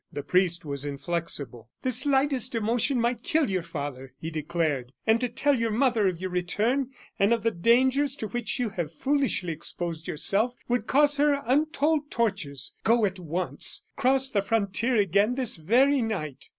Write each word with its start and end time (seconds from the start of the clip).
The 0.11 0.23
priest 0.23 0.65
was 0.65 0.83
inflexible. 0.83 1.69
"The 1.83 1.91
slightest 1.91 2.55
emotion 2.55 2.99
might 2.99 3.21
kill 3.21 3.51
your 3.51 3.61
father," 3.61 4.15
he 4.17 4.31
declared; 4.31 4.93
"and 5.05 5.21
to 5.21 5.29
tell 5.29 5.55
your 5.55 5.69
mother 5.69 6.07
of 6.07 6.19
your 6.19 6.31
return, 6.31 6.89
and 7.19 7.31
of 7.31 7.43
the 7.43 7.51
dangers 7.51 8.15
to 8.15 8.27
which 8.27 8.57
you 8.57 8.69
have 8.69 8.91
foolishly 8.91 9.53
exposed 9.53 10.07
yourself, 10.07 10.55
would 10.67 10.87
cause 10.87 11.17
her 11.17 11.43
untold 11.45 12.09
tortures. 12.09 12.75
Go 12.83 13.05
at 13.05 13.19
once. 13.19 13.85
Cross 13.95 14.29
the 14.29 14.41
frontier 14.41 14.95
again 14.95 15.35
this 15.35 15.57
very 15.57 16.01
night." 16.01 16.49